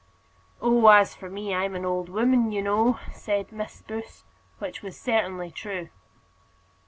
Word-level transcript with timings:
"Oh, 0.63 0.87
as 0.87 1.13
for 1.13 1.29
me, 1.29 1.53
I'm 1.53 1.75
an 1.75 1.85
old 1.85 2.09
woman, 2.09 2.51
you 2.51 2.63
know," 2.63 2.97
said 3.13 3.51
Miss 3.51 3.73
Spruce, 3.73 4.23
which 4.57 4.81
was 4.81 4.99
certainly 4.99 5.51
true. 5.51 5.89